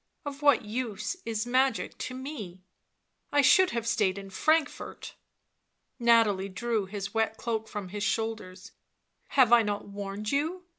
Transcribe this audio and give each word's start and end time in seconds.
"Of 0.25 0.41
what 0.41 0.65
use 0.65 1.15
magic 1.45 1.95
to 1.99 2.15
me? 2.15 2.63
I 3.31 3.43
should 3.43 3.69
have 3.69 3.85
stayed 3.87 4.17
in 4.17 4.31
Frankfort." 4.31 5.13
Nathalie 5.99 6.49
drew 6.49 6.87
his 6.87 7.13
wet 7.13 7.37
cloak 7.37 7.67
from 7.67 7.89
his 7.89 8.01
shoulders." 8.03 8.71
Have 9.37 9.53
I 9.53 9.61
not 9.61 9.85
warned 9.87 10.31
you 10.31 10.65